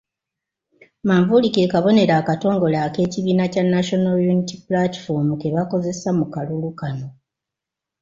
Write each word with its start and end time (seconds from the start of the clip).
Manvuuli 1.07 1.47
ke 1.55 1.63
kabonero 1.73 2.13
akatongole 2.21 2.77
ak'ekibiina 2.85 3.45
kya 3.53 3.63
National 3.75 4.15
Unity 4.31 4.55
Platform 4.67 5.27
ke 5.41 5.47
bakozesa 5.55 6.09
mu 6.17 6.25
kalulu 6.33 6.71
kano. 6.79 7.07